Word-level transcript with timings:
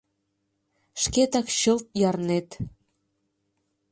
Шкетак 1.01 1.47
чылт 1.59 1.85
ярнет. 2.09 2.47